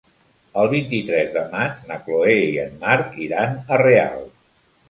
[0.61, 4.27] El vint-i-tres de maig na Chloé i en Marc iran a Real.